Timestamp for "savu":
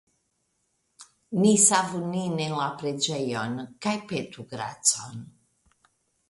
1.65-2.01